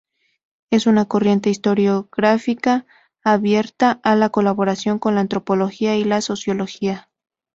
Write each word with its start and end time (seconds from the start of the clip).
Es 0.71 0.87
una 0.87 1.05
corriente 1.05 1.51
historiográfica 1.51 2.87
abierta 3.23 3.99
a 4.01 4.15
la 4.15 4.29
colaboración 4.31 4.97
con 4.97 5.13
la 5.13 5.21
antropología 5.21 5.95
y 5.95 6.03
la 6.05 6.21
sociología. 6.21 7.11